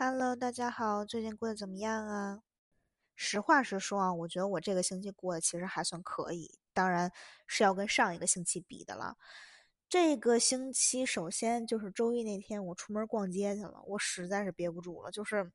[0.00, 2.42] Hello，大家好，最近过得怎么样啊？
[3.16, 7.10] 实话实说啊，我觉得我这个星期过得其实还算可以，当然
[7.48, 9.16] 是要跟上一个星期比的了。
[9.88, 15.50] 这个星期首先就是周一那天，我出门逛街去了，我实在是憋不住了，就是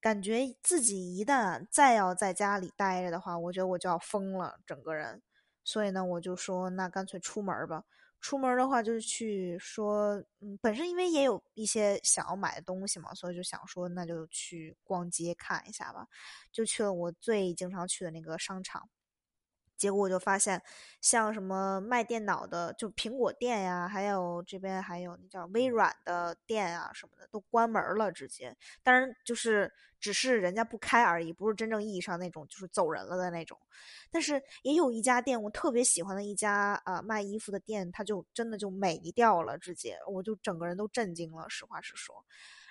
[0.00, 5.22] 感觉自己一旦再要在家里待着的话，我觉得我就要疯了，整个人。
[5.62, 7.84] 所以呢，我就说那干脆出门吧。
[8.22, 16.06] 出门的话，就是去说，嗯，本身因为也有一些想要买的东西嘛，所以就想说，那就去逛街看一下吧，
[16.52, 18.88] 就去了我最经常去的那个商场。
[19.82, 20.62] 结果我就发现，
[21.00, 28.56] 像什么卖电脑的，就苹果店呀，还有这边还有那叫微软的店啊什么的，都关门了，直接。
[28.84, 33.58] 当然，就是只是人家不开而已，不是真正意义上那种就是走人了的那种。
[34.08, 42.24] 但是也有一家店，我特别喜欢的一家啊卖衣服的店，它就真的就没掉了，直接，我就整个人都震惊了，实话实说。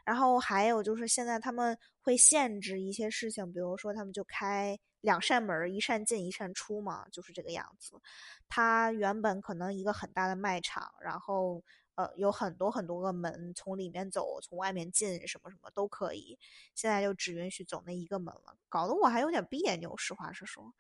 [0.05, 7.99] 然后还有就是现在他们会限制一些事情，比如说他们就开两扇门，一扇进一扇出嘛，就是这个样子。
[8.47, 11.63] 它原本可能一个很大的卖场，然后
[11.95, 16.39] 呃有很多很多个门，从里面走，从外面进，什么什么都可以。
[16.73, 20.73] 现在就只允许走那一个门了，搞得我还有点别扭，实话实说。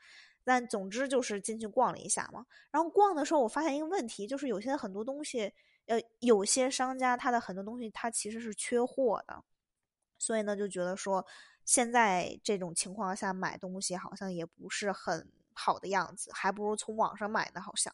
[0.43, 2.45] 但总之就是进去逛了一下嘛。
[2.71, 5.53] 然后逛的时候，我发现一个问题，就是有些很多东西。
[5.87, 9.43] 呃，有些商家他的很多东西他其实是缺货的，
[10.17, 11.25] 所以呢就觉得说
[11.65, 17.61] 现在这种情况下买东西好像也不是很好的样子，还不如从网上买呢。
[17.61, 17.93] 好像，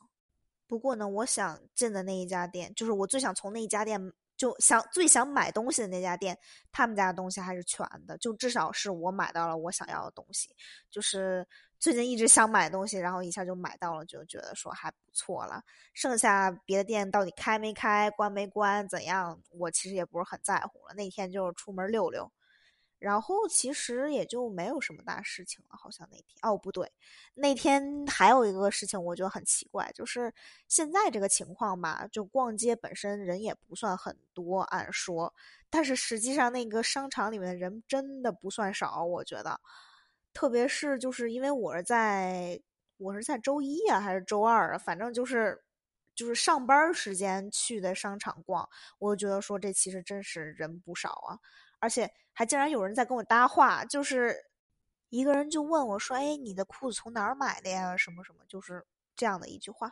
[0.68, 6.38] 不过呢，我想进的那一家店，就是我最想从那一家店就想最想买东西的那家店，
[6.72, 10.56] 他们家的东西还是全的，就至少是我买到了我想要的东西，
[10.90, 11.48] 就是。
[11.80, 15.62] 最近一直想买东西，然后一下就买到了，就觉得说还不错了。
[15.94, 20.96] 剩下别的店到底开没开、关没关、怎样，我其实也不是很在乎了。
[20.96, 22.32] 那天就是出门溜溜，
[23.00, 25.78] 然后其实也就没有什么大事情了。
[25.78, 26.92] 好像那天哦不对，
[27.36, 30.34] 那天还有一个事情，我觉得很奇怪，就是
[30.68, 35.34] 现在这个情况吧，就逛街本身人也不算很多，按说，
[35.70, 39.60] 但是实际上那个商场里面的人真的不算少，我觉得。
[40.34, 42.62] 特别是就是因为我是在
[42.98, 45.64] 我是在周一啊还是周二啊，反正就是
[46.14, 51.40] 就是上班时间去的商场逛，我觉得说这其实真是人不少啊，
[51.80, 54.38] 而且还竟然有人在跟我搭话，就是
[55.10, 57.98] 一个人就问我说：“哎，你的裤子从哪儿买的呀？
[57.98, 59.92] 什么什么？”就是这样的一句话，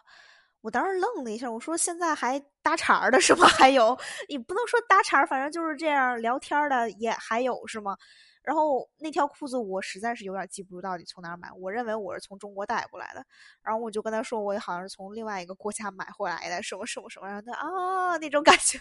[0.62, 3.48] 我当时愣了一下，我说：“现在还搭茬的是吗？
[3.58, 3.98] 还有，
[4.30, 7.98] 你不能说搭茬，反正就是这样聊天的也还有是吗？”
[8.44, 13.26] 然后那条裤子我实在是有点记不住到底从哪儿买，我认为我是从中国带过来的，
[13.64, 18.80] 然后我就跟他说我好像是从另外一个国家买回来的，什么什么什么，然后他啊那种感觉，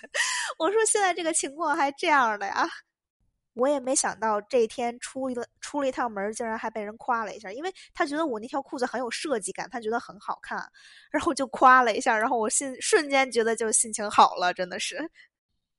[0.58, 2.69] 我说现在这个情况还这样的呀，
[3.54, 10.59] 我也没想到这一天出了出了一趟门，竟然还被人夸了一下，因为他觉得我那条裤子很有设计感，他觉得很好看，
[11.10, 15.10] 然后就夸了一下，然后我心瞬间觉得就心情好了，真的是。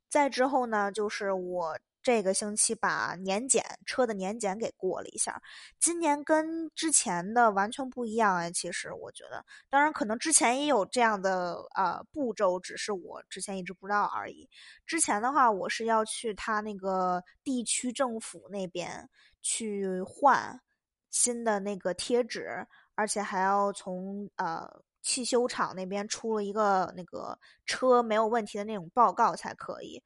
[0.10, 1.78] 再之后呢，就是我。
[2.06, 5.42] 这个星期把年检车的年检给过了一下，
[5.80, 8.52] 今年跟之前的完全不一样哎。
[8.52, 14.48] 其实我觉得，当然可能之前也有这样的呃步骤，只是我之前一直不知道而已。
[14.86, 19.10] 之前的话，我是要去他那个地区政府那边
[19.42, 20.62] 去换
[21.10, 24.70] 新的那个贴纸，而且还要从呃
[25.02, 30.04] 汽修厂那边出了一个那个车没有问题的那种报告才可以。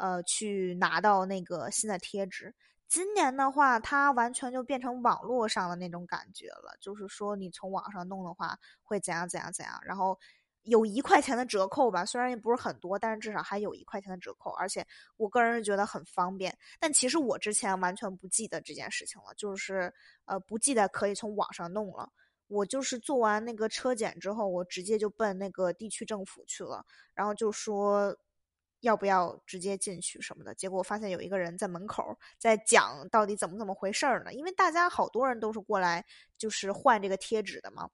[0.00, 2.54] 呃，去拿到那个新的贴纸。
[2.88, 10.18] 今年的话，它完全就变成网络上的那种感觉了，就是说你从网上弄的话，会怎样怎样怎样，然后
[10.62, 14.84] 有一块钱的折扣吧，虽然也不是很多，但是至少还有一块钱的折扣，而且
[15.18, 16.56] 我个人是觉得很方便。
[16.80, 19.94] 但其实我之前完全不记得这件事情了，就是
[20.24, 22.10] 呃不记得可以从网上弄了。
[22.48, 26.84] 我就是做完那个车检之后，我直接就奔那个地区政府去了，
[27.14, 28.16] 然后就说。
[28.80, 30.54] 要不要直接进去什么的？
[30.54, 34.32] 结果发现有一个人在门口在讲到底怎么怎么回事儿呢？
[34.32, 36.04] 因为大家好多人都是过来
[36.38, 37.88] 就是换这个贴纸的嘛。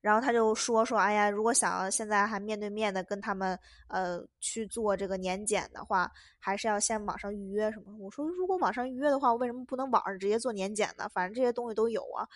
[0.00, 3.58] 然后他就说说，哎呀，如果想要现在还面对面的跟他们
[3.88, 7.96] 呃去做这个年检的话，还是要先网上预约什么。
[7.98, 11.08] 我说如果网上预约的话，为什么不能网上直接做年检呢？
[11.08, 12.28] 反正这些东西都有啊。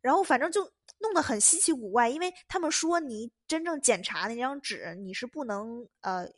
[0.00, 0.62] 然后反正就
[0.98, 6.28] 弄得很稀奇古怪，因为他们说你真正检查那张纸你是不能呃。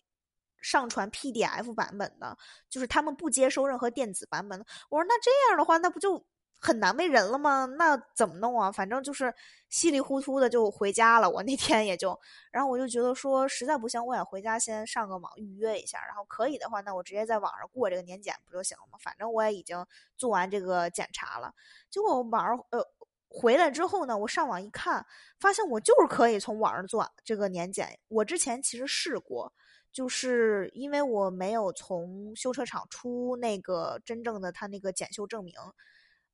[0.60, 2.36] 上传 PDF 版本的，
[2.68, 4.58] 就是他们不接收任何电子版本。
[4.88, 6.24] 我说那这样的话，那不就
[6.58, 7.66] 很难为人了吗？
[7.78, 8.70] 那怎么弄啊？
[8.70, 9.34] 反正就是
[9.70, 11.30] 稀里糊涂的就回家了。
[11.30, 12.18] 我那天也就，
[12.50, 16.04] 然后我就觉得说，实在不行，我也回家先上个网预约一下。
[16.06, 18.98] 然后可以的话，那我直接在网上过这个年检不就行了吗？
[19.00, 19.86] 反正我也已经
[20.18, 21.54] 做完这个检查了。
[21.88, 22.84] 结果我网上呃
[23.28, 25.06] 回来之后呢，我上网一看，
[25.38, 27.98] 发现我就是可以从网上做这个年检。
[28.08, 29.50] 我之前其实试过，
[29.92, 35.54] 就是因为我没有从修车厂出那个真正的他那个检修证明。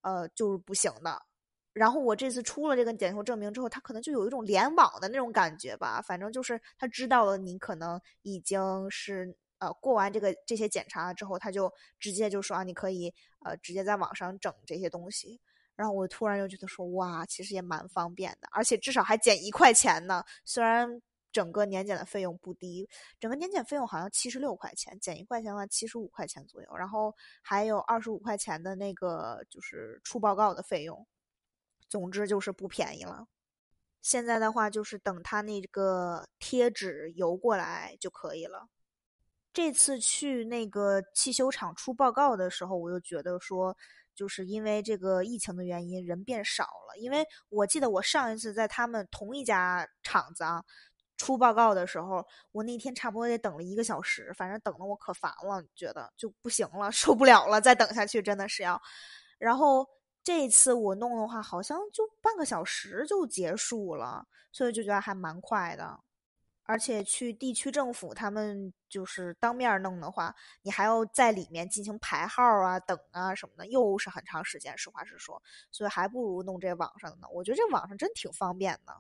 [0.03, 1.21] 呃，就是不行的。
[1.73, 6.01] 然后我这次出了这个检修证明之后，他可能就有一种联网的那种感觉吧。
[6.01, 13.13] 反正就是他知道了你可能已经是呃过完这个这些检查之后，他就直接就说啊，你可以
[13.45, 15.41] 呃直接在网上整这些东西。
[15.75, 20.23] 然后我突然又觉得说哇，其实也蛮方便的，而且至少还减一块钱呢。
[20.45, 21.03] 虽然。
[21.37, 22.89] 整个年检的费用不低，
[23.21, 31.07] 整个年检费用好像七十六块钱，减一块钱的话七十五块钱左右，然后还有二十五块钱的那个就是出报告的费用，
[31.91, 33.27] 总之就是不便宜了。
[34.01, 38.71] 现在的话就是等他那个贴纸邮过来就可以了。
[39.53, 43.77] 这次去那个汽修厂出报告的时候，我就觉得说，
[44.15, 46.97] 就是因为这个疫情的原因，人变少了。
[46.99, 50.65] 因为我记得我上一次在他们同一家厂子啊。
[51.17, 58.81] 出报告的时候，我那天差不多得等了一个小时，反正等的我可烦了，觉得就不行了， 受不了了，再等下去真的是要。
[59.39, 59.87] 然后
[60.23, 66.01] 这次我弄的话，好像就半个小时就结束了，所以就觉得还蛮快的。
[66.69, 74.77] 而且去地区政府他们就是当面弄的话，你还要在里面进行排号啊、等啊什么的，又是很长时间。
[74.77, 75.41] 实话实说，
[75.71, 77.29] 所以还不如弄这网上呢。
[77.33, 78.93] 我觉得这网上真挺方便的。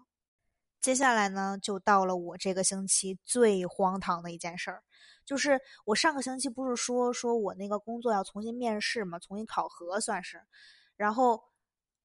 [0.86, 4.84] 接下来呢，就到了我这个星期最荒唐的一件事儿，
[5.24, 10.40] 就是我上个星期不是说说我那个工作要重新面试嘛，重新考核算是，
[10.96, 11.42] 然后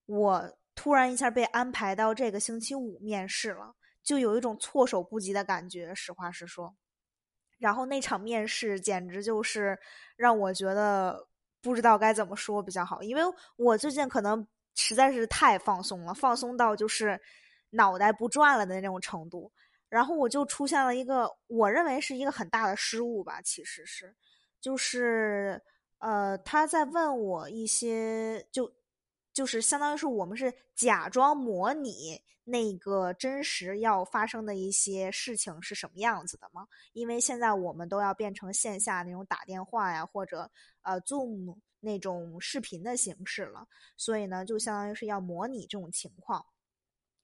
[0.07, 6.75] 我突然一下被安排到这个星期五面试了，就有一种措手不及的感觉，实话实说。
[7.59, 9.77] 然后那场面试简直就是
[10.15, 11.27] 让我觉得
[11.61, 13.21] 不知道该怎么说比较好，因为
[13.57, 17.21] 我最近可能实在是太放松了，放松到就是。
[17.71, 19.51] 脑袋不转了的那种程度，
[19.89, 24.15] 然后我就出现了一个我认为是一个很大的失误吧，其实是，
[24.61, 25.61] 就是
[25.99, 28.71] 呃他在问我一些就
[29.33, 36.67] 就是相当于是我们是假装模拟那个真实要发生的一些事情是什么样子的吗？
[36.93, 40.49] 因为现在我们都要变成线下那种打电话呀或者
[40.81, 43.65] 呃 Zoom 那种视频的形式了，
[43.95, 46.45] 所以呢就相当于是要模拟这种情况。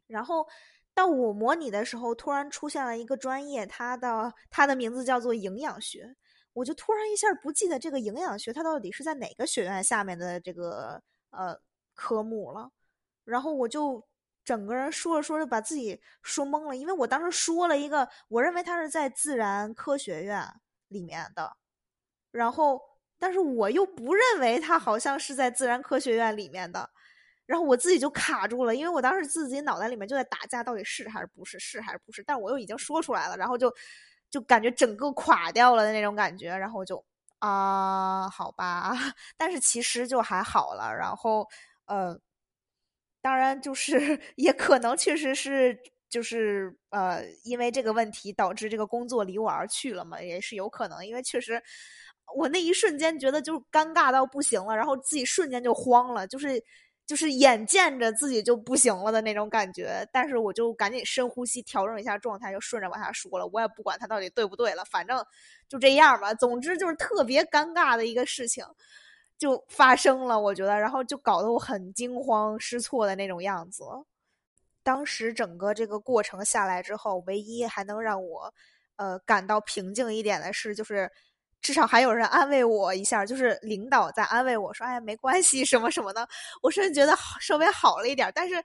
[0.07, 0.47] 然后
[0.93, 6.15] 到我模拟的时候，突然出现了一个专业，它的它的名字叫做营养学，
[6.53, 11.59] 我就突然一下不记得这个营养学它到底是在哪个学院下面的这个呃
[11.93, 12.71] 科目了。
[13.25, 14.03] 然后我就
[14.43, 20.47] 整个人说着说着把自己说懵了，因为我当时说了一个，我认为它是在自然科学院
[20.87, 21.57] 里面的，
[22.31, 22.81] 然后
[23.19, 26.89] 但是我又不认为它好像是在自然科学院里面的。
[27.47, 32.21] 然后我自己就卡住了，因为我当时自己脑袋里面就在打架，到底是还是不是，是还是不是？
[32.23, 33.73] 但我又已经说出来了，然后就
[34.29, 37.03] 就感觉整个垮掉了的那种感觉，然后就
[37.39, 38.91] 啊，好吧，
[39.37, 40.93] 但是其实就还好了。
[40.93, 41.47] 然后
[41.85, 42.19] 呃，
[43.23, 43.97] 当然就是
[44.35, 45.77] 也可能确实是
[46.09, 51.61] 就是呃，因为这个问题导致这个工作离我而去了嘛，也是有可能，因为确实
[52.35, 56.61] 我那一瞬间觉得就尴尬到不行了，然后自己瞬间就慌了，就是。
[57.07, 63.47] 就是眼见着自己就不行了的那种感觉，但是我就赶紧深呼吸，调整一下状态，就顺着往下说了。
[63.47, 65.25] 我也不管他到底对不对了，反正
[65.69, 66.33] 就这样吧。
[66.33, 68.65] 总之就是特别尴尬的一个事情
[69.37, 73.85] 就发生了，我觉得，然后就搞得我很惊慌失措的那种样子。
[74.83, 78.53] 当时整个这个过程下来之后，唯一还能让我
[78.97, 81.09] 呃感到平静一点的是，就是。
[81.61, 86.27] 至少还有人安慰我一下，就是领导在安慰我说：“哎，没关系，什么什么的。”
[86.61, 88.31] 我甚至觉得稍微好了一点。
[88.33, 88.63] 但是，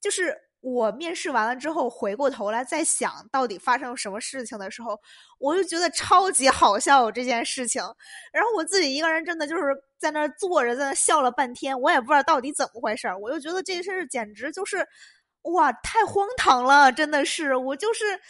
[0.00, 4.98] 就是我面试完了之后，回过头来再想到底发生什么事情的时候，
[5.38, 7.82] 我就觉得超级好笑这件事情。
[8.32, 9.62] 然后我自己一个人真的就是
[9.98, 14.86] 在那坐着，在那笑了半天，我也不知道到底怎么回事我就觉得这事儿简直就是，
[15.42, 16.92] 哇，太荒唐了！
[16.92, 18.20] 真的是，我就是。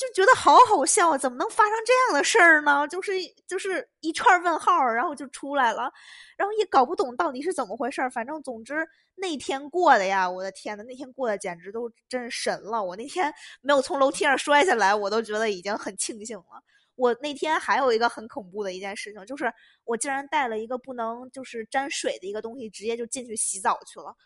[0.00, 2.88] 就觉得好好笑，怎么能发生这样的事儿呢？
[2.88, 3.12] 就是
[3.46, 5.92] 就是一串问号，然后就出来了，
[6.38, 8.10] 然后也搞不懂到底是怎么回事儿。
[8.10, 12.82] 反正总之那天过的呀，我的天呐，那天过的简直都真神了！
[12.82, 13.30] 我那天
[13.60, 16.62] 没有从楼梯上摔下来，我都觉得已经很庆幸了。
[16.94, 19.52] 我那天还有一个很恐怖的一件事情，就是
[19.84, 24.16] 我竟然带了一个不能就是沾水的一个东西，直接就进去洗澡去了。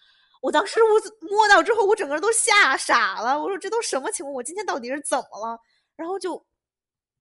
[0.45, 3.41] 我当时我摸到之后，我整个人都吓傻了。
[3.41, 4.35] 我说这都什么情况？
[4.35, 5.59] 我今天到底是怎么了？
[5.97, 6.45] 然后就。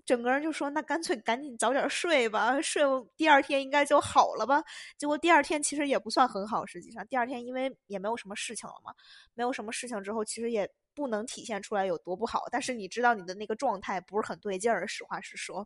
[0.05, 2.83] 整个人就说：“那干脆赶紧早点睡吧，睡
[3.15, 4.61] 第二天应该就好了吧。”
[4.99, 8.93] 结果第二天其实也不算很好，实际上第二天因为也没有什么事情了嘛，
[9.33, 12.43] 没有什么事情之后，其实也不能体现出来有多不好。
[12.51, 15.65] 但是你知道你的那个状态不是很对劲儿，实话实说。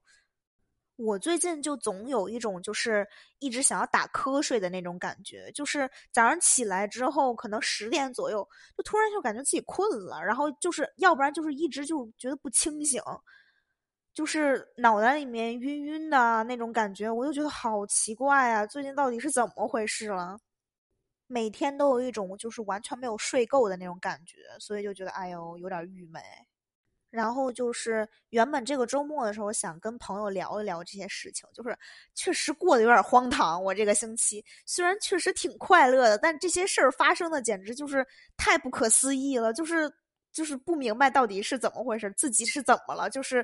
[0.97, 3.07] 我最近就总有一种就是
[3.39, 13.01] 一直想要打瞌睡的那种感觉，就是早上起来之后，可能十点左右，就突然就感觉自己困了，然后就是要不然就是一直就觉得不清醒。
[14.13, 18.65] 就是脑袋里面晕晕的那种感觉，我就觉得好奇怪啊！
[18.65, 20.39] 最近到底是怎么回事了？
[21.27, 26.19] 每天都有一种就是完全没有睡够的那种感觉，所以就觉得哎呦有点郁闷。
[27.17, 31.75] 然后就是原本这个周末的时候想跟朋友聊一聊这些事情，就是
[32.13, 33.63] 确实过得有点荒唐。
[33.63, 38.05] 我这个星期虽然确实挺快乐的，但这些事儿发生的简直就是
[38.37, 39.91] 太不可思议了，就是
[40.31, 43.43] 就是不明白到底是怎么回事，自己是怎么了，就是。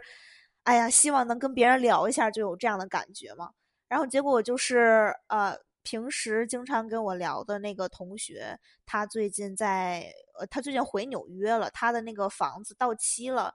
[0.66, 3.52] 哎呀，希望能跟别人聊一下，就有这样的感觉嘛。
[3.90, 5.54] 然后结果就是，呃，
[5.84, 13.54] 平时经常跟我聊的那个同学，他最近在，呃，他最近回纽约了，他的那个房子到期了，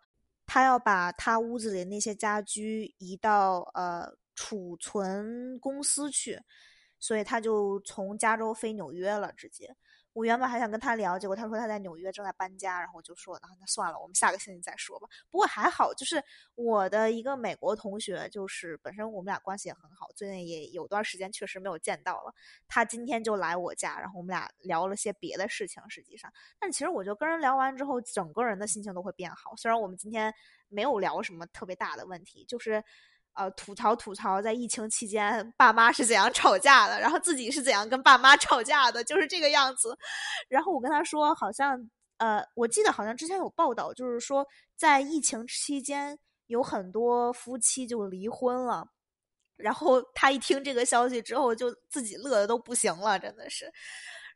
[0.48, 6.40] 他要把他屋子里那些家居移到呃储存公司去，
[6.98, 9.76] 所以他就从加州飞纽约了，直接。
[10.18, 15.06] 我原本还想跟他聊，结果他说他在纽约正在搬家，然后我就说，那那算了，我们下个星期再说吧。
[15.30, 16.20] 不过还好，就是
[16.56, 22.34] 我的一个美国同学，就是本身我们俩关系也很好，最近也有段时间确实没有见到了。
[22.66, 25.80] 他今天就来我家，然后我们俩聊了些别的事情。
[25.88, 29.54] 实际上，但其实我就跟人聊完之后，整个人的心情都会变好。
[29.54, 30.34] 虽然我们今天
[30.68, 32.82] 没有聊什么特别大的问题，就是。
[33.34, 39.96] 呃，吐槽吐槽，在疫情期间，爸妈是怎样吵架的，然后自己是怎样跟爸妈吵架的，就是这个样子。
[40.48, 48.88] 然后我跟他说，好像呃，我记得好像之前有报道，就是说在疫情期间有很多夫妻就离婚了。
[49.56, 53.72] 然后他一听这个消息之后，就自己乐的都不行了，真的是。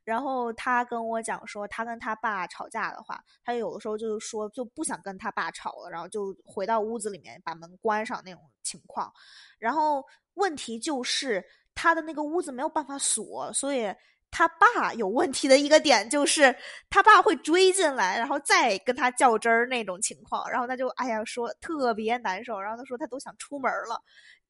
[0.05, 9.13] 然后他跟我讲说，他跟他爸吵架的话，他有的时候就是说就不想跟他爸吵了，然后就回到屋子里面把门关上那种情况。
[9.59, 10.05] 然后
[10.35, 11.45] 问题就是
[11.75, 13.95] 他的那个屋子没有办法锁，所以
[14.31, 16.57] 他爸有问题的一个点就是
[16.91, 20.51] 他爸会追进来，然后再跟他较真儿那种情况。
[20.51, 24.03] 然后他就哎呀说特别难受，然后他说他都想出门了。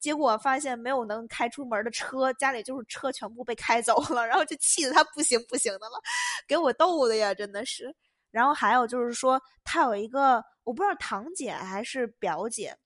[0.03, 5.99] 结果发现没有能开出门的车，家里就是车全部被开走了，然后就气得他不行不行的了，
[6.47, 7.95] 给我逗的呀，真的是。
[8.31, 12.77] 然后还有就是说，他有一个我不知道堂姐还是表姐，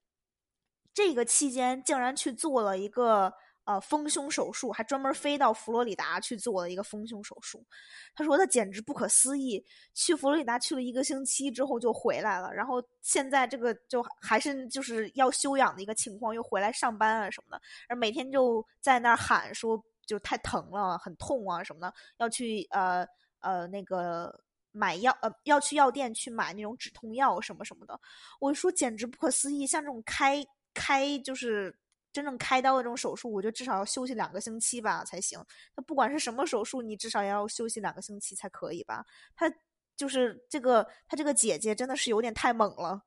[0.94, 3.32] 这个期间竟然去做了一个。
[3.66, 7.66] 呃，丰胸手术还专门飞到佛罗里达去做了一个丰胸手术。
[8.14, 23.04] 他说他简直不可思议，去佛罗里达去了一个星期之后就回来了，然后现在这个就还是就是要休养的一个情况，又回来上班啊什么的，而每天就在那儿喊说就太疼了，很痛啊什么的，要去呃
[23.40, 24.32] 呃那个
[24.70, 28.00] 买药呃要去药店去买那种止痛药什么什么的。
[28.38, 31.76] 我说简直不可思议，像这种开开就是。
[32.16, 35.38] 真正开刀的这种手术，我觉得至少要休息两个星期吧才行。
[35.76, 39.04] 那不管是什么手术，你至少要休息两个星期才可以吧？
[39.34, 39.52] 他
[39.94, 43.02] 就是这个，他这个姐姐真的是有点太猛了。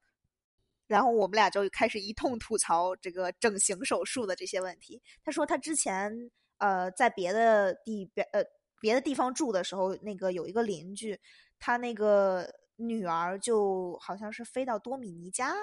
[0.86, 5.02] 然后我们俩就开始一通吐槽这个整形手术的这些问题。
[5.24, 8.44] 他说他之前呃在别的地别呃
[8.80, 11.20] 别的地方住的时候，那个有一个邻居，
[11.58, 15.56] 他那个女儿就好像是飞到多米尼加。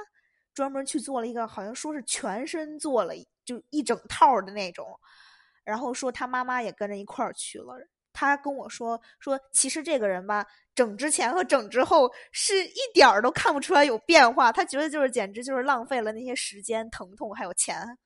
[0.52, 3.12] 专门去做了一个，好像说是全身做了，
[3.46, 5.00] 就一整套的那种，
[5.64, 7.74] 然后说他妈妈也跟着一块儿去了。
[8.12, 14.50] 他跟我说说，其实这个人吧，整之前和整之后是一点儿都看不出来有变化。
[14.50, 17.98] 他觉得就是简直就是浪费了那些时间、疼痛还有钱。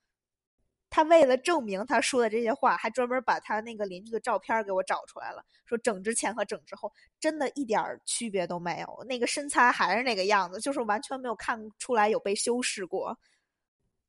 [0.91, 13.17] 他为了证明他说的这些话，还专门把他那个邻居的照片给我找出来了，说整之前和整之后真的一点儿区别都没有，那个身材还是那个样子，就是完全没有看出来有被修饰过。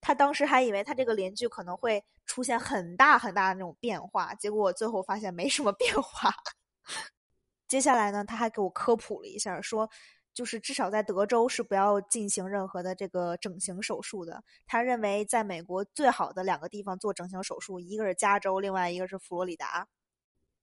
[0.01, 6.33] 他当时还以为他这个邻居可能会出现很大很大的那种变化，结果最后发现没什么变化。
[7.69, 9.89] 接下来呢，他还给我科普了一下，说。
[10.33, 14.41] 就是至少在德州是不要进行任何的这个整形手术的。
[14.65, 19.89] 他认为在美国最好的两个地方做整形手术，一个是加州，另外一个是佛罗里达。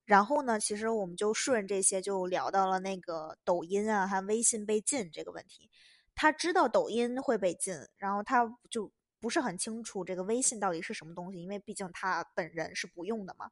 [0.07, 5.71] 然后呢，其实我们就顺这些就聊到了那个抖音啊，还微信被禁这个问题。
[6.15, 8.91] 他知道抖音会被禁，然后他就
[9.21, 13.51] 不是很清楚这个微信到底是什么东西，因为毕竟他本人是不用的嘛。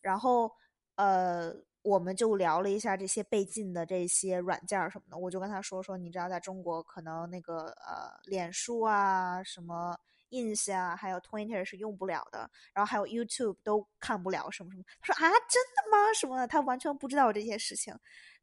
[0.00, 0.50] 然后，
[0.96, 5.18] 呃，我们就聊了一下这些被禁的这些软件什么的。
[5.18, 9.98] 我就跟他说说，你知道，在中国可能那个呃，脸书啊，什么
[10.30, 14.84] ins 啊，还有 Twitter 是用不了的，然后还有 YouTube 都看不了什么什么。
[15.00, 16.12] 他说啊，真的吗？
[16.14, 16.46] 什么？
[16.46, 17.94] 他完全不知道这些事情，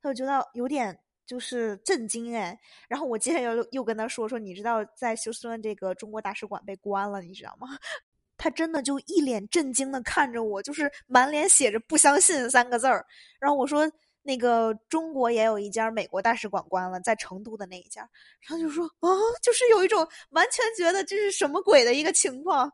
[0.01, 0.99] 他就觉得有点。
[1.25, 7.67] 就是震惊哎，然后我接着又又跟他说说，你知道在休斯顿这个中国大使馆被关了，你知道吗？
[8.37, 13.05] 他真的就一脸震惊的看着我，就是满脸写着不相信三个字儿。
[13.39, 13.89] 然后我说
[14.21, 18.01] 那个中国也有一家美国大使馆关了，在成都的那一家。
[18.41, 19.09] 然后就说啊，
[19.41, 22.71] 就是有一种完全觉得这是什么鬼的一个情况。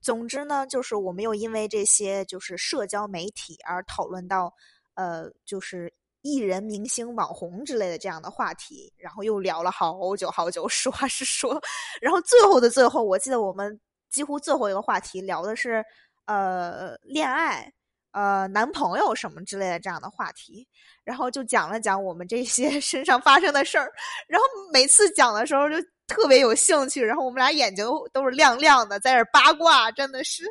[0.00, 4.52] 总之呢，就是我们又因为这些就是社交媒体而讨论到，
[4.94, 5.94] 呃，就是。
[6.24, 10.66] 艺人、明星、网红之类的这样的话题，然后又聊了好久好久。
[10.66, 11.60] 实话实说，
[12.00, 13.78] 然后最后的最后，我记得我们
[14.10, 15.84] 几乎最后一个话题聊的是
[16.24, 17.70] 呃恋爱、
[18.12, 20.66] 呃男朋友什么之类的这样的话题，
[21.04, 23.92] 然后就讲了讲我们这些 身上发生的事儿。
[24.26, 25.76] 然后每次讲的时候就
[26.06, 30.44] 特别有兴趣，然后我们俩眼睛都是亮亮的，在这八卦，真的是。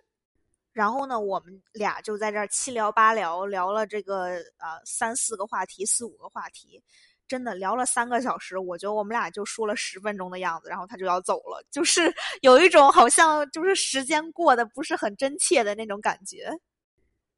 [0.74, 4.26] 然后呢，我们俩就在这儿七聊八聊，聊了这个
[4.58, 6.84] 呃三四个话题，四五个话题，
[7.28, 8.58] 真的聊了三个小时。
[8.58, 12.12] 我觉得我们俩就说了十分钟的样子，然后他就要走了， 就是
[12.42, 16.52] 有一种好像就是时间过得不是很真切的那种感觉。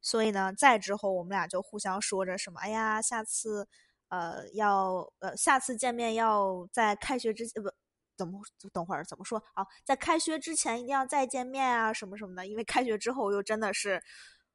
[0.00, 3.68] 所以呢，再之后我们俩就互相说着什么，哎呀，下次
[4.08, 7.70] 呃要呃下次见面要在开学之前不。
[8.16, 8.40] 怎么
[8.72, 9.66] 等会儿怎么说啊？
[9.84, 12.46] 在开学之前一定要再见面啊，什么什么的。
[12.46, 14.02] 因为开学之后又真的是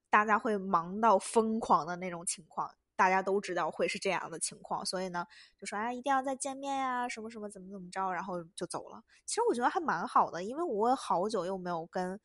[0.09, 5.25] 大家会忙到疯狂的那种情况，大家都知道会是这样的情况，所以呢，
[5.59, 9.01] 就说啊，一定要再见面呀，什么什么怎么怎么着，然后就走了。
[9.25, 12.19] 其实我觉得还蛮好的，因为我好久又没有跟。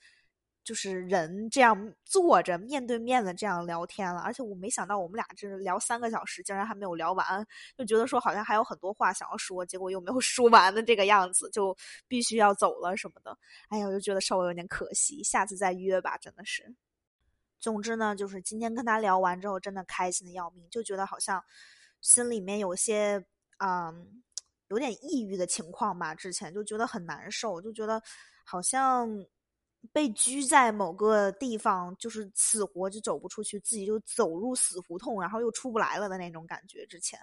[0.66, 7.46] 就是人这样坐着面对面的这样聊天了，而且我没想到我们俩这聊三个小时，竟然还没有聊完，
[7.78, 11.74] 就觉得说好像还有很多话想要说，结果又没有 说完的这个样子，就
[12.08, 13.38] 必须要走了什么的。
[13.68, 16.74] 哎呀，我就觉得稍微有点可惜，下次再约吧，真的是。
[17.60, 21.40] 总之呢，就是今天跟他聊完之后，真的开心的要命，就觉得好像
[22.00, 23.24] 心里面有些
[23.58, 24.20] 嗯
[24.66, 28.02] 有点抑郁的情况吧，之前就觉得很难受，就觉得
[28.44, 29.24] 好像。
[29.92, 36.84] 被拘在某个地方，就是死活就走不出去，自己就走入死胡同，然后又出不来了的那种感觉。
[36.86, 37.18] 之前，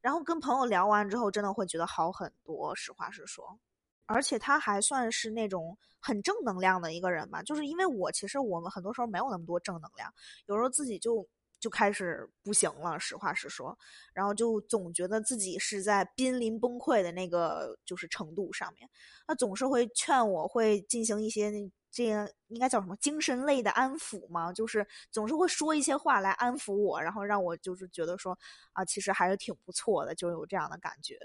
[0.00, 2.74] 然后跟朋友聊完之后，真的会觉得好很多。
[2.74, 3.58] 实话实说，
[4.06, 7.42] 而且他还算是那种很正能量的一个人吧。
[7.42, 10.12] 就是因为我其实我们很多时候没有那么多正能量，
[10.46, 11.26] 有时候自己就
[11.62, 13.00] 就开始不行了。
[13.00, 13.78] 实话实说，
[14.12, 18.90] 然后就总觉得自己是在濒临崩溃的那个就是程度上面。
[19.26, 21.70] 他总是会劝我，会进行一些那。
[21.94, 22.04] 这
[22.48, 24.50] 应该叫什么精神类的安抚嘛？
[24.50, 28.38] 就是总是会说一些话来安抚我，然后让我就是觉得说
[28.72, 31.18] 啊，其实还是挺不错的，就有这样的感觉。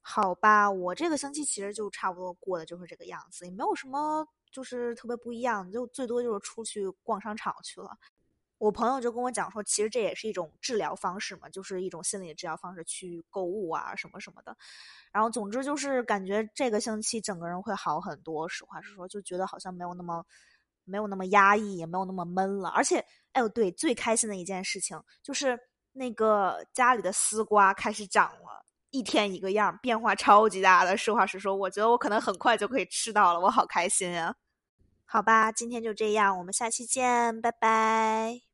[0.00, 7.98] 好吧，我这个星期其实就差不多过的就是这个样子，也没有什么就是特别不一样，就最多就是出去逛商场去了。
[8.58, 14.56] 我朋友就跟我讲说，其实这也是一种治疗方式嘛，就是一种心理治疗方式，去购物啊什么什么的。
[15.12, 18.48] 然后总之就是感觉这个星期整个人会好很多。
[18.48, 20.24] 实话实说，就觉得好像没有那么
[20.84, 22.68] 没有那么压抑，也没有那么闷了。
[22.70, 25.58] 而且，哎呦，对，最开心的一件事情就是
[25.92, 30.96] 那个家里的丝瓜开始长了，一天一个样，变化超级大的。
[30.96, 34.34] 实话实说，我觉得我可能很快就可以吃到了，我好开心啊！
[35.06, 38.53] 好吧，今天就这样，我们下期见，拜拜。